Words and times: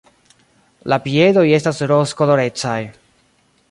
La 0.93 0.97
piedoj 1.03 1.45
estas 1.59 1.85
rozkolorecaj. 1.93 2.79